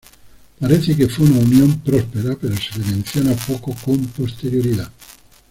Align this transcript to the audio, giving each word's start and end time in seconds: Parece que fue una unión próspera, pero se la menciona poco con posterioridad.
Parece 0.59 0.95
que 0.97 1.07
fue 1.07 1.27
una 1.27 1.41
unión 1.41 1.77
próspera, 1.81 2.35
pero 2.41 2.55
se 2.57 2.79
la 2.79 2.87
menciona 2.87 3.35
poco 3.35 3.75
con 3.85 4.03
posterioridad. 4.07 4.91